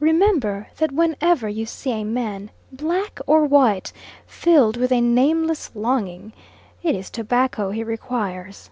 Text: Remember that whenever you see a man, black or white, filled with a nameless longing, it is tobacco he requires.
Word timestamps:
Remember 0.00 0.66
that 0.78 0.90
whenever 0.90 1.48
you 1.48 1.64
see 1.64 1.92
a 1.92 2.02
man, 2.02 2.50
black 2.72 3.20
or 3.24 3.44
white, 3.44 3.92
filled 4.26 4.76
with 4.76 4.90
a 4.90 5.00
nameless 5.00 5.70
longing, 5.76 6.32
it 6.82 6.96
is 6.96 7.08
tobacco 7.08 7.70
he 7.70 7.84
requires. 7.84 8.70